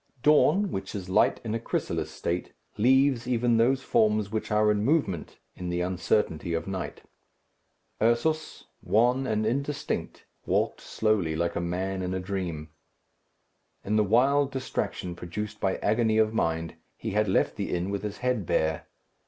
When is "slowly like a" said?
10.81-11.61